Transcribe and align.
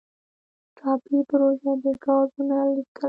ټاپي 0.77 1.17
پروژه 1.29 1.71
د 1.83 1.85
ګازو 2.03 2.39
نل 2.49 2.67
لیکه 2.75 2.91
ده 2.93 2.99